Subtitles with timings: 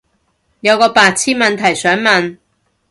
[0.61, 2.37] 有個白癡問題想問